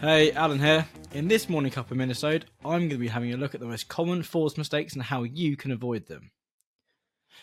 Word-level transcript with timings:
Hey, 0.00 0.30
Alan 0.32 0.58
here. 0.58 0.86
In 1.12 1.26
this 1.26 1.48
Morning 1.48 1.72
Cuppa 1.72 1.94
Minisode, 1.94 2.42
I'm 2.62 2.80
going 2.80 2.90
to 2.90 2.98
be 2.98 3.08
having 3.08 3.32
a 3.32 3.38
look 3.38 3.54
at 3.54 3.60
the 3.60 3.66
most 3.66 3.88
common 3.88 4.22
FORS 4.22 4.58
mistakes 4.58 4.92
and 4.92 5.02
how 5.02 5.22
you 5.22 5.56
can 5.56 5.70
avoid 5.70 6.06
them. 6.06 6.30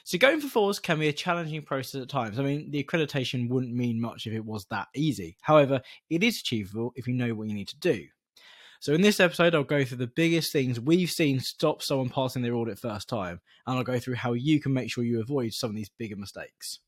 So, 0.03 0.19
going 0.19 0.39
for 0.39 0.47
FORS 0.47 0.77
can 0.77 0.99
be 0.99 1.07
a 1.07 1.13
challenging 1.13 1.63
process 1.63 2.03
at 2.03 2.09
times. 2.09 2.37
I 2.37 2.43
mean, 2.43 2.69
the 2.69 2.83
accreditation 2.83 3.49
wouldn't 3.49 3.73
mean 3.73 3.99
much 3.99 4.27
if 4.27 4.33
it 4.33 4.45
was 4.45 4.67
that 4.69 4.87
easy. 4.93 5.35
However, 5.41 5.81
it 6.11 6.23
is 6.23 6.41
achievable 6.41 6.93
if 6.95 7.07
you 7.07 7.15
know 7.15 7.33
what 7.33 7.47
you 7.47 7.55
need 7.55 7.69
to 7.69 7.79
do. 7.79 8.05
So, 8.79 8.93
in 8.93 9.01
this 9.01 9.19
episode, 9.19 9.55
I'll 9.55 9.63
go 9.63 9.83
through 9.83 9.97
the 9.97 10.07
biggest 10.15 10.53
things 10.53 10.79
we've 10.79 11.09
seen 11.09 11.39
stop 11.39 11.81
someone 11.81 12.09
passing 12.09 12.43
their 12.43 12.53
audit 12.53 12.77
first 12.77 13.09
time, 13.09 13.41
and 13.65 13.77
I'll 13.79 13.83
go 13.83 13.97
through 13.97 14.15
how 14.15 14.33
you 14.33 14.61
can 14.61 14.73
make 14.73 14.91
sure 14.91 15.03
you 15.03 15.21
avoid 15.21 15.53
some 15.53 15.71
of 15.71 15.75
these 15.75 15.89
bigger 15.97 16.17
mistakes. 16.17 16.79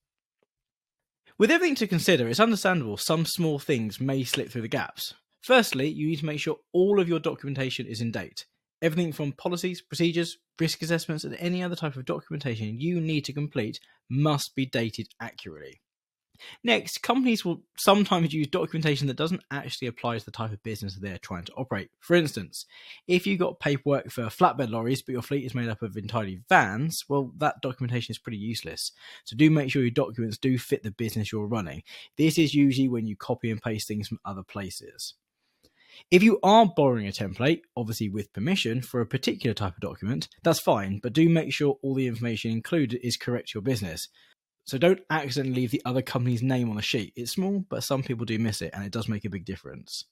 With 1.39 1.49
everything 1.49 1.75
to 1.77 1.87
consider, 1.87 2.27
it's 2.27 2.39
understandable 2.39 2.97
some 2.97 3.25
small 3.25 3.57
things 3.57 3.99
may 3.99 4.23
slip 4.23 4.51
through 4.51 4.61
the 4.61 4.67
gaps. 4.67 5.15
Firstly, 5.45 5.87
you 5.89 6.07
need 6.07 6.17
to 6.21 6.25
make 6.25 6.39
sure 6.39 6.57
all 6.73 6.99
of 6.99 7.07
your 7.07 7.19
documentation 7.19 7.85
is 7.85 8.01
in 8.01 8.11
date. 8.11 8.47
Everything 8.81 9.13
from 9.13 9.31
policies, 9.31 9.79
procedures, 9.79 10.39
risk 10.59 10.81
assessments, 10.81 11.23
and 11.23 11.35
any 11.35 11.61
other 11.61 11.75
type 11.75 11.95
of 11.95 12.05
documentation 12.05 12.81
you 12.81 12.99
need 12.99 13.25
to 13.25 13.31
complete 13.31 13.79
must 14.09 14.55
be 14.55 14.65
dated 14.65 15.07
accurately. 15.21 15.81
Next, 16.63 17.03
companies 17.03 17.45
will 17.45 17.61
sometimes 17.77 18.33
use 18.33 18.47
documentation 18.47 19.05
that 19.05 19.17
doesn't 19.17 19.43
actually 19.51 19.87
apply 19.87 20.17
to 20.17 20.25
the 20.25 20.31
type 20.31 20.51
of 20.51 20.63
business 20.63 20.95
they're 20.95 21.19
trying 21.19 21.43
to 21.43 21.53
operate. 21.53 21.91
For 21.99 22.15
instance, 22.15 22.65
if 23.07 23.27
you 23.27 23.37
got 23.37 23.59
paperwork 23.59 24.09
for 24.09 24.23
flatbed 24.23 24.71
lorries 24.71 25.03
but 25.03 25.13
your 25.13 25.21
fleet 25.21 25.45
is 25.45 25.53
made 25.53 25.69
up 25.69 25.83
of 25.83 25.95
entirely 25.95 26.41
vans, 26.49 27.05
well, 27.07 27.31
that 27.37 27.61
documentation 27.61 28.13
is 28.13 28.17
pretty 28.17 28.39
useless. 28.39 28.93
So 29.25 29.35
do 29.35 29.51
make 29.51 29.69
sure 29.69 29.83
your 29.83 29.91
documents 29.91 30.39
do 30.39 30.57
fit 30.57 30.81
the 30.81 30.89
business 30.89 31.31
you're 31.31 31.45
running. 31.45 31.83
This 32.17 32.39
is 32.39 32.55
usually 32.55 32.87
when 32.87 33.05
you 33.05 33.15
copy 33.15 33.51
and 33.51 33.61
paste 33.61 33.87
things 33.87 34.07
from 34.07 34.19
other 34.25 34.41
places. 34.41 35.13
If 36.11 36.23
you 36.23 36.39
are 36.43 36.65
borrowing 36.65 37.07
a 37.07 37.11
template, 37.11 37.61
obviously 37.75 38.09
with 38.09 38.33
permission, 38.33 38.81
for 38.81 39.01
a 39.01 39.05
particular 39.05 39.53
type 39.53 39.73
of 39.73 39.81
document, 39.81 40.27
that's 40.43 40.59
fine, 40.59 40.99
but 41.01 41.13
do 41.13 41.27
make 41.29 41.53
sure 41.53 41.77
all 41.81 41.95
the 41.95 42.07
information 42.07 42.51
included 42.51 43.05
is 43.05 43.17
correct 43.17 43.49
to 43.49 43.57
your 43.57 43.63
business. 43.63 44.07
So 44.65 44.77
don't 44.77 45.01
accidentally 45.09 45.61
leave 45.61 45.71
the 45.71 45.81
other 45.85 46.01
company's 46.01 46.41
name 46.41 46.69
on 46.69 46.75
the 46.75 46.81
sheet. 46.81 47.13
It's 47.15 47.31
small, 47.31 47.65
but 47.69 47.83
some 47.83 48.03
people 48.03 48.25
do 48.25 48.39
miss 48.39 48.61
it, 48.61 48.71
and 48.73 48.83
it 48.83 48.91
does 48.91 49.07
make 49.07 49.25
a 49.25 49.29
big 49.29 49.45
difference. 49.45 50.05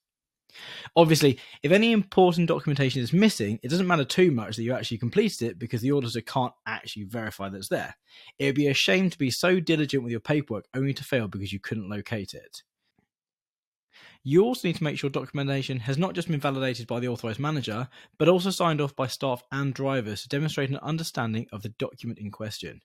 Obviously, 0.96 1.40
if 1.64 1.72
any 1.72 1.92
important 1.92 2.48
documentation 2.48 3.02
is 3.02 3.12
missing, 3.12 3.60
it 3.64 3.70
doesn't 3.70 3.88
matter 3.88 4.06
too 4.06 4.32
much 4.32 4.56
that 4.56 4.64
you 4.64 4.74
actually 4.74 5.00
completed 5.00 5.42
it 5.42 5.60
because 5.60 5.82
the 5.82 5.92
auditor 5.92 6.22
can't 6.22 6.54
actually 6.68 7.06
verify 7.06 7.50
that 7.50 7.58
it's 7.58 7.70
there. 7.70 7.96
It 8.38 8.46
would 8.46 8.56
be 8.56 8.68
a 8.68 8.74
shame 8.74 9.10
to 9.10 9.18
be 9.18 9.32
so 9.32 9.60
diligent 9.60 10.04
with 10.04 10.12
your 10.12 10.20
paperwork 10.20 10.66
only 10.76 10.94
to 10.94 11.04
fail 11.04 11.28
because 11.28 11.52
you 11.52 11.60
couldn't 11.60 11.90
locate 11.90 12.34
it. 12.36 12.62
You 14.26 14.44
also 14.46 14.68
need 14.68 14.78
to 14.78 14.84
make 14.84 14.98
sure 14.98 15.10
documentation 15.10 15.82
has 15.82 15.98
not 15.98 16.14
just 16.14 16.30
been 16.30 16.40
validated 16.40 16.88
by 16.88 17.02
the 17.02 17.10
authorized 17.10 17.40
manager, 17.40 17.90
but 18.18 18.30
also 18.30 18.52
signed 18.52 18.80
off 18.80 18.96
by 18.96 19.08
staff 19.08 19.44
and 19.52 19.74
drivers 19.74 20.22
to 20.22 20.30
demonstrate 20.30 20.70
an 20.70 20.78
understanding 20.78 21.48
of 21.52 21.62
the 21.62 21.70
document 21.70 22.20
in 22.20 22.32
question. 22.32 22.82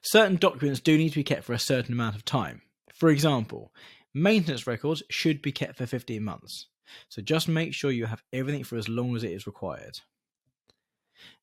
Certain 0.00 0.36
documents 0.36 0.80
do 0.80 0.96
need 0.96 1.10
to 1.10 1.16
be 1.16 1.24
kept 1.24 1.44
for 1.44 1.52
a 1.52 1.58
certain 1.58 1.92
amount 1.92 2.16
of 2.16 2.24
time. 2.24 2.62
For 2.94 3.10
example, 3.10 3.72
maintenance 4.14 4.66
records 4.66 5.02
should 5.10 5.42
be 5.42 5.52
kept 5.52 5.76
for 5.76 5.86
15 5.86 6.22
months. 6.22 6.66
So 7.08 7.20
just 7.20 7.46
make 7.46 7.74
sure 7.74 7.90
you 7.90 8.06
have 8.06 8.22
everything 8.32 8.64
for 8.64 8.76
as 8.76 8.88
long 8.88 9.14
as 9.14 9.24
it 9.24 9.32
is 9.32 9.46
required. 9.46 10.00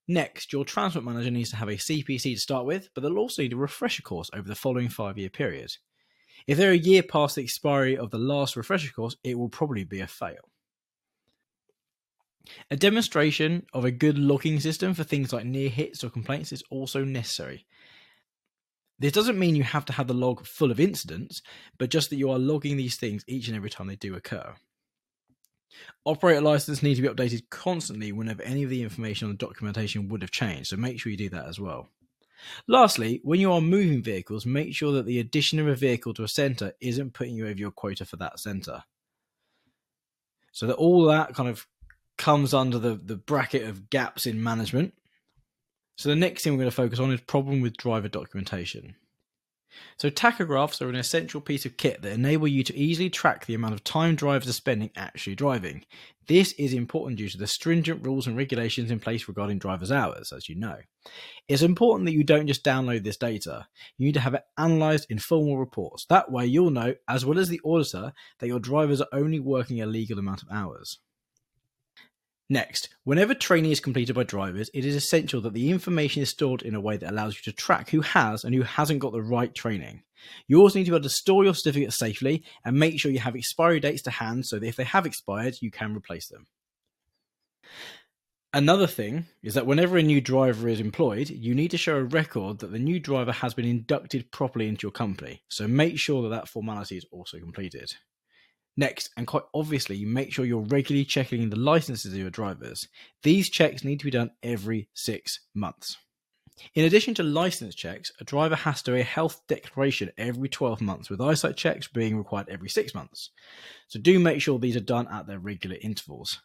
Next, 0.08 0.52
your 0.52 0.66
transport 0.66 1.06
manager 1.06 1.30
needs 1.30 1.52
to 1.52 1.58
have 1.58 1.70
a 1.70 1.74
CPC 1.74 2.34
to 2.34 2.38
start 2.38 2.66
with, 2.66 2.90
but 2.96 3.02
they'll 3.02 3.20
also 3.20 3.44
need 3.44 3.54
a 3.54 3.58
refresher 3.58 4.02
course 4.02 4.30
over 4.34 4.48
the 4.48 4.56
following 4.56 4.90
five 4.90 5.20
year 5.20 5.30
period. 5.30 5.70
If 6.48 6.58
they're 6.58 6.72
a 6.72 6.78
year 6.78 7.04
past 7.04 7.36
the 7.36 7.44
expiry 7.44 7.98
of 7.98 8.12
the 8.12 8.18
last 8.18 8.56
refresher 8.56 8.92
course, 8.92 9.16
it 9.24 9.38
will 9.38 9.50
probably 9.50 9.84
be 9.84 10.00
a 10.00 10.08
fail. 10.08 10.50
A 12.72 12.76
demonstration 12.76 13.66
of 13.74 13.86
a 13.86 13.92
good 13.92 14.18
logging 14.18 14.60
system 14.60 14.94
for 14.94 15.04
things 15.04 15.32
like 15.32 15.46
near 15.46 15.70
hits 15.70 16.04
or 16.04 16.10
complaints 16.10 16.52
is 16.52 16.64
also 16.70 17.04
necessary. 17.04 17.66
This 18.98 19.14
doesn't 19.14 19.40
mean 19.40 19.56
you 19.56 19.64
have 19.64 19.86
to 19.86 19.94
have 19.94 20.08
the 20.08 20.14
log 20.14 20.46
full 20.46 20.72
of 20.72 20.80
incidents, 20.80 21.42
but 21.78 21.90
just 21.90 22.10
that 22.10 22.18
you 22.18 22.32
are 22.32 22.40
logging 22.40 22.76
these 22.76 22.98
things 22.98 23.24
each 23.28 23.48
and 23.48 23.56
every 23.56 23.70
time 23.70 23.88
they 23.88 23.96
do 23.96 24.16
occur. 24.16 24.56
Operator 26.06 26.42
license 26.42 26.84
need 26.84 26.96
to 26.96 27.02
be 27.02 27.08
updated 27.08 27.50
constantly 27.50 28.12
whenever 28.12 28.42
any 28.44 28.64
of 28.64 28.70
the 28.70 28.82
information 28.82 29.28
on 29.28 29.34
the 29.34 29.46
documentation 29.46 30.10
would 30.10 30.22
have 30.22 30.32
changed, 30.32 30.70
so 30.70 30.78
make 30.78 31.00
sure 31.00 31.12
you 31.12 31.18
do 31.18 31.30
that 31.30 31.46
as 31.46 31.60
well. 31.60 31.88
Lastly, 32.68 33.22
when 33.24 33.40
you 33.40 33.52
are 33.52 33.62
moving 33.62 34.02
vehicles, 34.02 34.46
make 34.46 34.74
sure 34.74 34.92
that 34.94 35.06
the 35.06 35.20
addition 35.20 35.60
of 35.60 35.68
a 35.68 35.76
vehicle 35.76 36.14
to 36.16 36.24
a 36.24 36.28
centre 36.28 36.74
isn't 36.82 37.14
putting 37.14 37.36
you 37.36 37.48
over 37.48 37.58
your 37.58 37.72
quota 37.72 38.06
for 38.06 38.18
that 38.18 38.40
centre. 38.40 38.84
So 40.52 40.68
that 40.68 40.76
all 40.76 41.06
that 41.06 41.36
kind 41.36 41.50
of 41.50 41.68
comes 42.18 42.54
under 42.54 42.80
the, 42.80 42.96
the 42.96 43.16
bracket 43.16 43.64
of 43.64 43.90
gaps 43.90 44.26
in 44.26 44.44
management. 44.44 44.94
So 45.96 46.10
the 46.10 46.16
next 46.16 46.44
thing 46.44 46.54
we're 46.54 46.60
going 46.60 46.72
to 46.72 46.76
focus 46.76 47.00
on 47.00 47.12
is 47.12 47.22
problem 47.22 47.62
with 47.62 47.78
driver 47.78 48.08
documentation. 48.08 48.96
So 49.98 50.10
tachographs 50.10 50.82
are 50.82 50.90
an 50.90 50.96
essential 50.96 51.42
piece 51.42 51.66
of 51.66 51.78
kit 51.78 52.02
that 52.02 52.14
enable 52.14 52.48
you 52.48 52.64
to 52.64 52.76
easily 52.76 53.10
track 53.10 53.46
the 53.46 53.54
amount 53.54 53.74
of 53.74 53.84
time 53.84 54.16
drivers 54.16 54.50
are 54.50 54.54
spending 54.54 54.92
actually 54.96 55.36
driving. 55.36 55.86
This 56.28 56.52
is 56.54 56.74
important 56.74 57.18
due 57.18 57.30
to 57.30 57.38
the 57.38 57.48
stringent 57.48 58.06
rules 58.06 58.28
and 58.28 58.38
regulations 58.38 58.92
in 58.92 59.00
place 59.00 59.28
regarding 59.28 59.58
drivers' 59.58 59.92
hours, 59.92 60.32
as 60.32 60.48
you 60.48 60.56
know. 60.56 60.78
It's 61.48 61.64
important 61.64 62.06
that 62.06 62.14
you 62.14 62.24
don't 62.24 62.46
just 62.46 62.64
download 62.64 63.04
this 63.04 63.18
data. 63.18 63.68
You 63.98 64.06
need 64.06 64.14
to 64.14 64.20
have 64.20 64.36
it 64.36 64.44
analysed 64.58 65.10
in 65.10 65.18
formal 65.18 65.58
reports. 65.58 66.06
That 66.06 66.32
way 66.32 66.46
you'll 66.46 66.70
know, 66.70 66.94
as 67.08 67.26
well 67.26 67.40
as 67.40 67.50
the 67.50 67.62
auditor, 67.64 68.14
that 68.40 68.48
your 68.48 68.60
drivers 68.60 69.02
are 69.02 69.08
only 69.12 69.40
working 69.40 69.82
a 69.82 69.88
legal 69.88 70.20
amount 70.20 70.44
of 70.44 70.50
hours. 70.52 71.00
Next, 72.52 72.90
whenever 73.04 73.36
training 73.36 73.72
is 73.72 73.80
completed 73.80 74.16
by 74.16 74.24
drivers, 74.24 74.72
it 74.74 74.84
is 74.84 74.96
essential 74.96 75.40
that 75.42 75.54
the 75.54 75.70
information 75.70 76.24
is 76.24 76.30
stored 76.30 76.64
in 76.64 76.74
a 76.74 76.82
way 76.82 76.98
that 76.98 77.12
allows 77.12 77.36
you 77.36 77.44
to 77.44 77.56
track 77.56 77.92
who 77.92 78.02
has 78.02 78.44
and 78.44 78.56
who 78.56 78.64
hasn't 78.64 79.02
got 79.02 79.12
the 79.12 79.22
right 79.22 79.54
training. 79.54 80.02
You 80.48 80.60
also 80.60 80.80
need 80.80 80.86
to 80.86 80.92
be 80.92 80.96
able 80.96 81.04
to 81.04 81.10
store 81.10 81.44
your 81.44 81.54
certificates 81.54 81.98
safely 81.98 82.44
and 82.66 82.80
make 82.80 83.00
sure 83.00 83.12
you 83.12 83.20
have 83.20 83.36
expiry 83.36 83.80
dates 83.80 84.02
to 84.04 84.12
hand 84.12 84.48
so 84.48 84.58
that 84.58 84.66
if 84.66 84.76
they 84.76 84.84
have 84.84 85.06
expired, 85.06 85.58
you 85.62 85.70
can 85.70 85.96
replace 85.96 86.28
them. 86.28 86.48
Another 88.52 88.88
thing 88.88 89.28
is 89.44 89.54
that 89.54 89.68
whenever 89.68 89.96
a 89.96 90.02
new 90.02 90.20
driver 90.20 90.68
is 90.68 90.80
employed, 90.80 91.30
you 91.30 91.54
need 91.54 91.70
to 91.70 91.78
show 91.78 91.98
a 91.98 92.04
record 92.04 92.60
that 92.60 92.72
the 92.72 92.80
new 92.80 93.00
driver 93.00 93.32
has 93.32 93.54
been 93.54 93.66
inducted 93.66 94.32
properly 94.32 94.68
into 94.68 94.88
your 94.88 94.92
company. 94.92 95.44
So 95.50 95.68
make 95.68 96.00
sure 96.00 96.24
that 96.24 96.30
that 96.30 96.50
formality 96.50 96.98
is 96.98 97.06
also 97.12 97.38
completed. 97.38 97.94
Next, 98.80 99.10
and 99.18 99.28
quite 99.28 99.44
obviously, 99.54 99.98
you 99.98 100.08
make 100.08 100.32
sure 100.32 100.46
you're 100.46 100.62
regularly 100.62 101.04
checking 101.04 101.50
the 101.50 101.60
licenses 101.60 102.14
of 102.14 102.18
your 102.18 102.30
drivers. 102.30 102.88
These 103.24 103.50
checks 103.50 103.84
need 103.84 104.00
to 104.00 104.06
be 104.06 104.10
done 104.10 104.32
every 104.42 104.88
six 104.94 105.42
months. 105.54 105.98
In 106.76 106.86
addition 106.86 107.14
to 107.16 107.24
license 107.24 107.76
checks, 107.76 108.10
a 108.22 108.24
driver 108.24 108.56
has 108.56 108.82
to 108.82 108.92
do 108.92 108.96
a 108.96 109.04
health 109.04 109.42
declaration 109.50 110.12
every 110.18 110.48
12 110.48 110.80
months, 110.80 111.10
with 111.10 111.20
eyesight 111.20 111.58
checks 111.58 111.90
being 111.90 112.18
required 112.18 112.48
every 112.48 112.70
six 112.70 112.96
months. 112.96 113.32
So 113.90 114.00
do 114.00 114.18
make 114.18 114.40
sure 114.40 114.58
these 114.58 114.78
are 114.78 114.80
done 114.80 115.10
at 115.12 115.28
their 115.28 115.40
regular 115.40 115.76
intervals. 115.82 116.40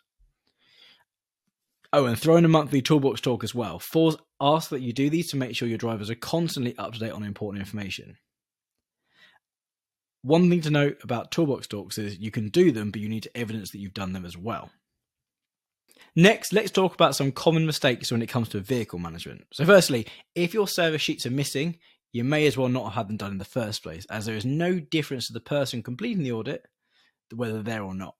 Oh, 1.92 2.06
and 2.06 2.18
throw 2.18 2.34
in 2.34 2.44
a 2.44 2.48
monthly 2.48 2.82
toolbox 2.82 3.20
talk 3.20 3.44
as 3.44 3.54
well. 3.54 3.78
FORS 3.78 4.16
ask 4.40 4.70
that 4.70 4.82
you 4.82 4.92
do 4.92 5.08
these 5.08 5.30
to 5.30 5.36
make 5.36 5.54
sure 5.54 5.68
your 5.68 5.78
drivers 5.78 6.10
are 6.10 6.16
constantly 6.16 6.76
up 6.78 6.94
to 6.94 6.98
date 6.98 7.12
on 7.12 7.22
important 7.22 7.60
information. 7.60 8.16
One 10.24 10.48
thing 10.48 10.62
to 10.62 10.70
note 10.70 11.04
about 11.04 11.30
toolbox 11.30 11.66
talks 11.66 11.98
is 11.98 12.18
you 12.18 12.30
can 12.30 12.48
do 12.48 12.72
them, 12.72 12.90
but 12.90 13.02
you 13.02 13.10
need 13.10 13.24
to 13.24 13.36
evidence 13.36 13.70
that 13.70 13.78
you've 13.78 13.92
done 13.92 14.14
them 14.14 14.24
as 14.24 14.38
well. 14.38 14.70
Next, 16.16 16.54
let's 16.54 16.70
talk 16.70 16.94
about 16.94 17.14
some 17.14 17.30
common 17.30 17.66
mistakes 17.66 18.10
when 18.10 18.22
it 18.22 18.30
comes 18.30 18.48
to 18.48 18.60
vehicle 18.60 18.98
management. 18.98 19.44
So, 19.52 19.66
firstly, 19.66 20.06
if 20.34 20.54
your 20.54 20.66
service 20.66 21.02
sheets 21.02 21.26
are 21.26 21.30
missing, 21.30 21.76
you 22.10 22.24
may 22.24 22.46
as 22.46 22.56
well 22.56 22.70
not 22.70 22.84
have 22.84 22.94
had 22.94 23.08
them 23.08 23.18
done 23.18 23.32
in 23.32 23.38
the 23.38 23.44
first 23.44 23.82
place, 23.82 24.06
as 24.08 24.24
there 24.24 24.34
is 24.34 24.46
no 24.46 24.80
difference 24.80 25.26
to 25.26 25.34
the 25.34 25.40
person 25.40 25.82
completing 25.82 26.22
the 26.22 26.32
audit 26.32 26.64
whether 27.34 27.62
they're 27.62 27.82
or 27.82 27.94
not. 27.94 28.14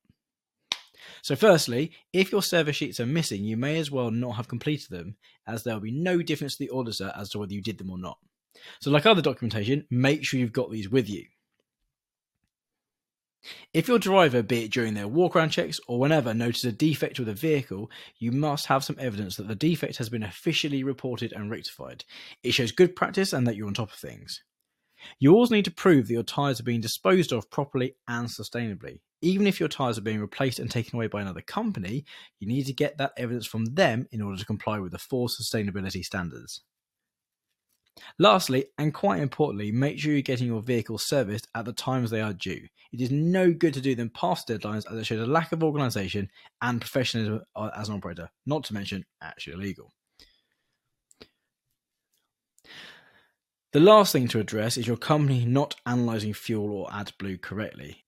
So, 1.23 1.37
firstly, 1.37 1.93
if 2.13 2.31
your 2.31 2.43
service 2.43 2.77
sheets 2.77 3.01
are 3.01 3.07
missing, 3.07 3.45
you 3.45 3.57
may 3.57 3.79
as 3.79 3.91
well 3.91 4.11
not 4.11 4.37
have 4.37 4.47
completed 4.47 4.91
them, 4.91 5.17
as 5.47 5.65
there 5.65 5.73
will 5.73 5.81
be 5.81 5.91
no 5.91 6.21
difference 6.21 6.57
to 6.57 6.67
the 6.67 6.71
auditor 6.71 7.15
as 7.17 7.31
to 7.31 7.39
whether 7.39 7.55
you 7.55 7.63
did 7.63 7.79
them 7.79 7.91
or 7.91 7.99
not. 7.99 8.19
So, 8.81 8.91
like 8.91 9.07
other 9.07 9.23
documentation, 9.23 9.87
make 9.91 10.23
sure 10.23 10.39
you've 10.39 10.53
got 10.53 10.71
these 10.71 10.91
with 10.91 11.09
you. 11.09 11.25
If 13.73 13.89
your 13.89 13.99
driver, 13.99 14.43
be 14.43 14.65
it 14.65 14.73
during 14.73 14.95
their 14.95 15.09
walk 15.09 15.37
around 15.37 15.51
checks 15.51 15.79
or 15.87 15.99
whenever, 15.99 16.33
notices 16.35 16.65
a 16.65 16.73
defect 16.73 17.19
with 17.19 17.29
a 17.29 17.35
vehicle, 17.35 17.91
you 18.19 18.33
must 18.33 18.67
have 18.67 18.85
some 18.85 18.97
evidence 18.99 19.37
that 19.37 19.49
the 19.49 19.55
defect 19.55 19.97
has 19.99 20.09
been 20.09 20.23
officially 20.23 20.83
reported 20.83 21.33
and 21.33 21.51
rectified. 21.51 22.05
It 22.43 22.53
shows 22.53 22.73
good 22.73 22.97
practice 22.97 23.33
and 23.33 23.47
that 23.47 23.57
you're 23.57 23.67
on 23.67 23.75
top 23.75 23.93
of 23.93 23.99
things. 23.99 24.43
You 25.19 25.35
also 25.35 25.55
need 25.55 25.67
to 25.67 25.71
prove 25.71 26.07
that 26.07 26.15
your 26.15 26.23
tyres 26.23 26.61
are 26.61 26.65
being 26.65 26.81
disposed 26.81 27.33
of 27.33 27.51
properly 27.51 27.97
and 28.09 28.29
sustainably. 28.29 29.01
Even 29.21 29.47
if 29.47 29.61
your 29.61 29.69
tyres 29.69 29.99
are 29.99 30.03
being 30.03 30.21
replaced 30.21 30.59
and 30.59 30.71
taken 30.71 30.97
away 30.97 31.07
by 31.07 31.21
another 31.21 31.41
company, 31.41 32.05
you 32.41 32.49
need 32.49 32.67
to 32.67 32.73
get 32.73 32.99
that 32.99 33.13
evidence 33.17 33.47
from 33.47 33.65
them 33.67 34.07
in 34.13 34.23
order 34.23 34.39
to 34.39 34.47
comply 34.47 34.79
with 34.79 34.93
the 34.93 34.99
FORS 34.99 35.37
sustainability 35.41 36.03
standards. 36.03 36.63
Lastly, 38.19 38.67
and 38.79 38.93
quite 38.93 39.23
importantly, 39.23 39.71
make 39.73 39.99
sure 39.99 40.13
you're 40.13 40.23
getting 40.23 40.47
your 40.47 40.63
vehicles 40.63 41.07
serviced 41.07 41.49
at 41.55 41.65
the 41.65 41.73
times 41.73 42.11
they 42.11 42.21
are 42.21 42.33
due. 42.33 42.67
It 42.93 43.01
is 43.01 43.11
no 43.11 43.53
good 43.53 43.75
to 43.75 43.81
do 43.81 43.95
them 43.95 44.11
past 44.11 44.49
deadlines 44.49 44.91
as 44.91 44.99
it 44.99 45.05
shows 45.05 45.27
a 45.27 45.31
lack 45.31 45.53
of 45.53 45.63
organisation 45.63 46.29
and 46.61 46.81
professionalism 46.81 47.43
as 47.75 47.89
an 47.89 47.97
operator, 47.97 48.31
not 48.47 48.65
to 48.65 48.75
mention 48.75 49.05
actually 49.23 49.55
illegal. 49.55 49.93
The 53.73 53.81
last 53.81 54.13
thing 54.13 54.29
to 54.29 54.39
address 54.39 54.77
is 54.77 54.87
your 54.87 54.97
company 54.97 55.45
not 55.45 55.75
analysing 55.85 56.35
fuel 56.35 56.71
or 56.71 56.89
AdBlue 56.91 57.41
correctly. 57.41 58.05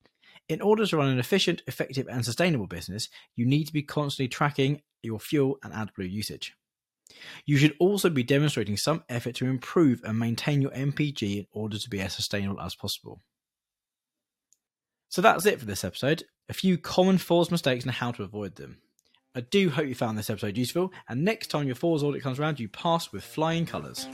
In 0.48 0.60
order 0.60 0.86
to 0.86 0.96
run 0.96 1.08
an 1.08 1.18
efficient, 1.18 1.62
effective, 1.66 2.06
and 2.08 2.24
sustainable 2.24 2.68
business, 2.68 3.08
you 3.34 3.46
need 3.46 3.64
to 3.64 3.72
be 3.72 3.82
constantly 3.82 4.28
tracking 4.28 4.82
your 5.02 5.18
fuel 5.18 5.58
and 5.64 5.72
AdBlue 5.72 6.08
usage. 6.08 6.54
You 7.44 7.56
should 7.56 7.74
also 7.78 8.10
be 8.10 8.22
demonstrating 8.22 8.76
some 8.76 9.04
effort 9.08 9.34
to 9.36 9.46
improve 9.46 10.02
and 10.04 10.18
maintain 10.18 10.62
your 10.62 10.70
MPG 10.72 11.38
in 11.38 11.46
order 11.52 11.78
to 11.78 11.90
be 11.90 12.00
as 12.00 12.14
sustainable 12.14 12.60
as 12.60 12.74
possible. 12.74 13.22
So 15.08 15.22
that's 15.22 15.46
it 15.46 15.60
for 15.60 15.66
this 15.66 15.84
episode. 15.84 16.24
A 16.48 16.54
few 16.54 16.78
common 16.78 17.18
FORS 17.18 17.50
mistakes 17.50 17.84
and 17.84 17.92
how 17.92 18.12
to 18.12 18.22
avoid 18.22 18.56
them. 18.56 18.78
I 19.34 19.40
do 19.40 19.68
hope 19.68 19.86
you 19.86 19.94
found 19.94 20.16
this 20.16 20.30
episode 20.30 20.56
useful, 20.56 20.92
and 21.08 21.22
next 21.22 21.48
time 21.48 21.66
your 21.66 21.76
FORS 21.76 22.02
audit 22.02 22.22
comes 22.22 22.38
around, 22.38 22.58
you 22.58 22.68
pass 22.68 23.12
with 23.12 23.22
flying 23.22 23.66
colours. 23.66 24.08